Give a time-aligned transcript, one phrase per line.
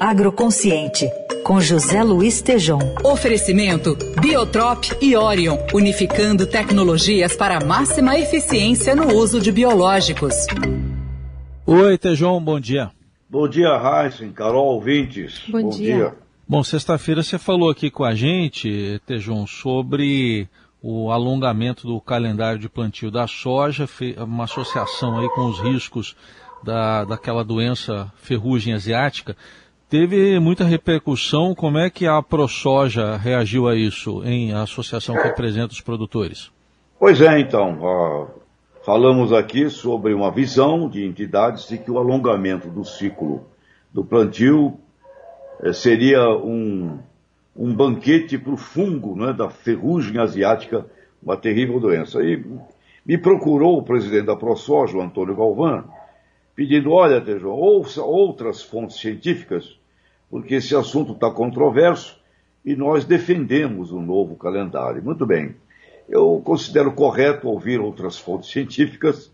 [0.00, 1.08] Agroconsciente,
[1.44, 2.78] com José Luiz Tejom.
[3.04, 10.34] Oferecimento Biotrop e Orion, unificando tecnologias para máxima eficiência no uso de biológicos.
[11.66, 12.90] Oi, Tejom, bom dia.
[13.28, 15.42] Bom dia, Heisen, Carol, ouvintes.
[15.48, 15.94] Bom, bom dia.
[15.94, 16.14] dia.
[16.48, 20.48] Bom, sexta-feira você falou aqui com a gente, Tejom, sobre
[20.82, 23.88] o alongamento do calendário de plantio da soja,
[24.18, 26.16] uma associação aí com os riscos
[26.62, 29.36] da, daquela doença ferrugem asiática.
[29.88, 31.54] Teve muita repercussão.
[31.54, 36.50] Como é que a ProSoja reagiu a isso em associação que representa os produtores?
[36.98, 37.78] Pois é, então.
[37.80, 38.28] Uh,
[38.84, 43.46] falamos aqui sobre uma visão de entidades de que o alongamento do ciclo
[43.92, 44.78] do plantio
[45.62, 46.98] eh, seria um,
[47.56, 50.86] um banquete para o fungo né, da ferrugem asiática,
[51.22, 52.22] uma terrível doença.
[52.22, 52.42] E
[53.04, 55.84] me procurou o presidente da ProSoja, o Antônio Galvão,
[56.54, 59.80] pedindo, olha, Tejo, ouça outras fontes científicas
[60.30, 62.16] porque esse assunto está controverso
[62.64, 65.02] e nós defendemos um novo calendário.
[65.02, 65.56] Muito bem.
[66.08, 69.32] Eu considero correto ouvir outras fontes científicas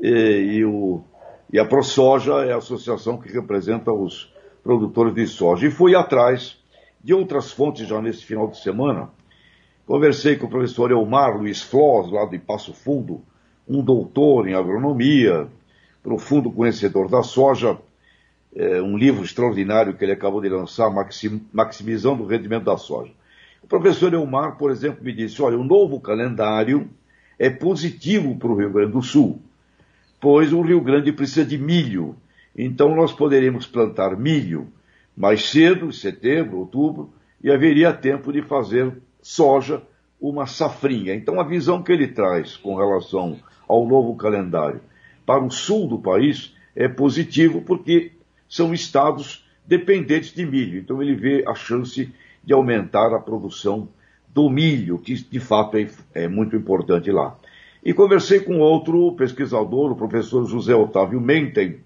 [0.00, 1.02] e, e, o,
[1.52, 4.32] e a ProSoja é a associação que representa os
[4.62, 5.66] produtores de soja.
[5.66, 6.58] E fui atrás
[7.02, 9.10] de outras fontes já nesse final de semana.
[9.86, 13.22] Conversei com o professor Elmar Luiz Floss, lá de Passo Fundo,
[13.66, 15.48] um doutor em agronomia,
[16.08, 17.76] profundo conhecedor da soja,
[18.56, 23.12] é, um livro extraordinário que ele acabou de lançar, Maxim, Maximizando o Rendimento da Soja.
[23.62, 26.88] O professor Elmar, por exemplo, me disse, olha, o novo calendário
[27.38, 29.38] é positivo para o Rio Grande do Sul,
[30.18, 32.16] pois o Rio Grande precisa de milho,
[32.56, 34.66] então nós poderemos plantar milho
[35.14, 37.12] mais cedo, setembro, outubro,
[37.44, 39.82] e haveria tempo de fazer soja
[40.18, 41.14] uma safrinha.
[41.14, 43.36] Então a visão que ele traz com relação
[43.68, 44.80] ao novo calendário
[45.28, 48.12] para o sul do país é positivo porque
[48.48, 50.78] são estados dependentes de milho.
[50.78, 52.10] Então ele vê a chance
[52.42, 53.90] de aumentar a produção
[54.26, 57.36] do milho, que de fato é, é muito importante lá.
[57.84, 61.80] E conversei com outro pesquisador, o professor José Otávio Mentem,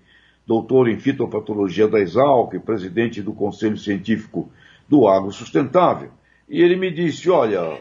[0.47, 4.53] doutor em fitopatologia da Exalc, presidente do Conselho Científico
[4.89, 6.11] do Agro Sustentável.
[6.49, 7.81] E ele me disse, olha,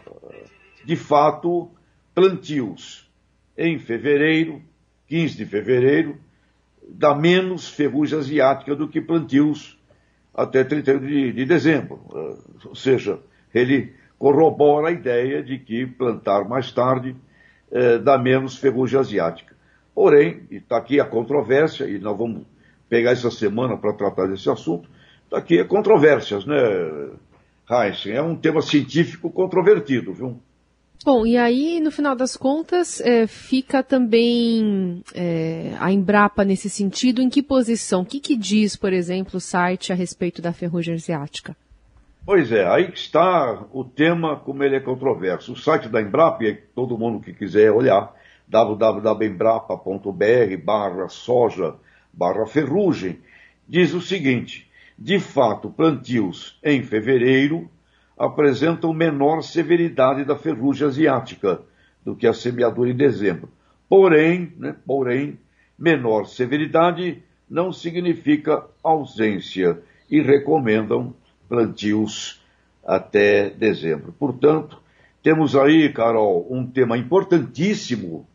[0.84, 1.70] de fato,
[2.16, 3.08] plantios
[3.56, 4.60] em fevereiro,
[5.12, 6.18] 15 de fevereiro,
[6.88, 9.78] dá menos ferrugem asiática do que plantios
[10.34, 11.96] até 31 de, de dezembro.
[12.10, 13.20] Uh, ou seja,
[13.54, 17.14] ele corrobora a ideia de que plantar mais tarde
[17.72, 19.54] uh, dá menos ferrugem asiática.
[19.94, 22.46] Porém, está aqui a controvérsia, e nós vamos
[22.88, 24.90] pegar essa semana para tratar desse assunto,
[25.26, 26.56] está aqui a controvérsias, né,
[27.70, 28.14] Heisen?
[28.14, 30.42] É um tema científico controvertido, viu?
[31.04, 37.22] Bom, e aí, no final das contas, é, fica também é, a Embrapa nesse sentido,
[37.22, 38.02] em que posição?
[38.02, 41.58] O que, que diz, por exemplo, o site a respeito da ferrugem asiática?
[42.24, 45.54] Pois é, aí está o tema, como ele é controverso.
[45.54, 46.46] O site da Embrapa,
[46.76, 48.14] todo mundo que quiser olhar,
[48.48, 51.74] www.embrapa.br barra soja
[52.14, 53.20] barra ferrugem,
[53.68, 54.70] diz o seguinte,
[55.00, 57.70] de fato, plantios em fevereiro,
[58.22, 61.60] apresentam menor severidade da ferrugem asiática
[62.06, 63.50] do que a semeadura em dezembro.
[63.90, 65.40] Porém, né, porém,
[65.78, 71.16] menor severidade não significa ausência e recomendam
[71.50, 72.40] plantios
[72.86, 74.14] até dezembro.
[74.20, 74.80] Portanto,
[75.24, 78.28] temos aí, Carol, um tema importantíssimo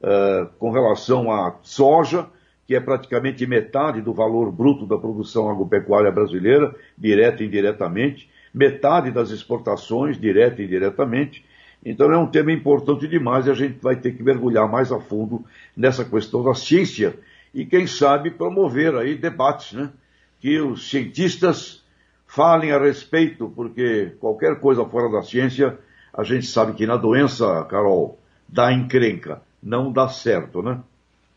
[0.00, 2.26] uh, com relação à soja,
[2.66, 9.10] que é praticamente metade do valor bruto da produção agropecuária brasileira, direta e indiretamente, metade
[9.10, 11.44] das exportações, direta e indiretamente.
[11.84, 15.00] Então é um tema importante demais e a gente vai ter que mergulhar mais a
[15.00, 15.44] fundo
[15.76, 17.18] nessa questão da ciência
[17.52, 19.90] e, quem sabe, promover aí debates, né?
[20.40, 21.82] Que os cientistas
[22.26, 25.78] falem a respeito, porque qualquer coisa fora da ciência,
[26.12, 30.80] a gente sabe que na doença, Carol, dá encrenca, não dá certo, né?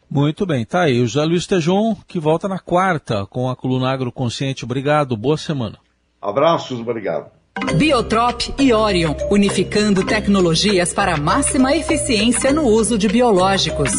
[0.10, 1.02] Muito bem, tá aí.
[1.02, 4.64] O José Luiz Tejon, que volta na quarta com a coluna Agroconsciente.
[4.64, 5.78] Obrigado, boa semana.
[6.22, 7.32] Abraços, obrigado.
[7.76, 13.92] Biotrop e Orion, unificando tecnologias para máxima eficiência no uso de biológicos.